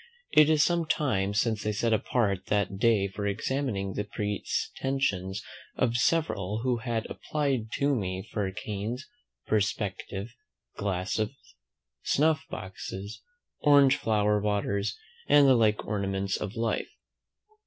[0.31, 5.43] It is some time since I set apart that day for examining the pretensions
[5.75, 9.07] of several who had applied to me for canes,
[9.45, 10.33] perspective
[10.75, 11.35] glasses,
[12.01, 13.21] snuff boxes,
[13.59, 16.89] orange flower waters, and the like ornaments of life.